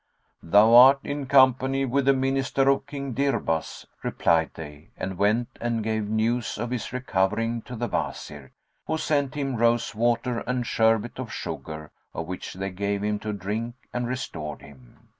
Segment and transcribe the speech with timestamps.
[0.41, 5.83] "Thou art in company with the Minister of King Dirbas," replied they and went and
[5.83, 8.51] gave news of his recovering to the Wazir,
[8.87, 13.31] who sent him rose water and sherbet of sugar, of which they gave him to
[13.31, 15.01] drink and restored him.